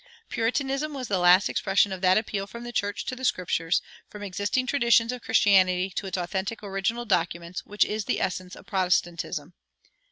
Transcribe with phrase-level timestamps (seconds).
[0.29, 4.23] Puritanism was the last expression of that appeal from the church to the Scriptures, from
[4.23, 9.53] existing traditions of Christianity to its authentic original documents, which is the essence of Protestantism.